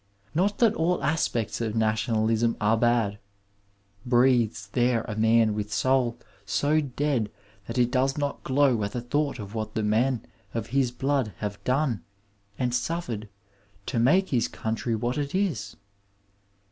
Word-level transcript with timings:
Not 0.33 0.57
that 0.57 0.73
all 0.73 1.03
aspects 1.03 1.61
of 1.61 1.75
nationalism 1.75 2.57
are 2.59 2.75
bad. 2.75 3.19
Breathes 4.03 4.65
there 4.71 5.01
a 5.03 5.13
mui 5.13 5.53
with 5.53 5.71
soul 5.71 6.17
so 6.43 6.81
dead 6.81 7.29
that 7.67 7.77
it 7.77 7.91
does 7.91 8.17
not 8.17 8.43
glow 8.43 8.81
at 8.81 8.93
the 8.93 9.01
thought 9.01 9.37
of 9.37 9.53
what 9.53 9.75
the 9.75 9.83
men 9.83 10.25
of 10.55 10.69
his 10.73 10.89
blood 10.89 11.33
have 11.37 11.63
done 11.63 12.01
and 12.57 12.73
suffered 12.73 13.29
to 13.85 13.99
make 13.99 14.29
his 14.29 14.47
country 14.47 14.95
what 14.95 15.19
it 15.19 15.35
is 15.35 15.75